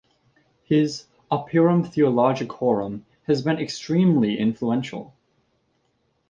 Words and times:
His 0.63 1.05
"Operum 1.31 1.85
theologicorum" 1.85 3.03
has 3.27 3.37
also 3.45 3.51
been 3.53 3.63
extremely 3.63 4.35
influential. 4.39 5.13